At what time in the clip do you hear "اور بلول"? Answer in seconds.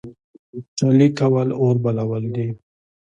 1.61-2.23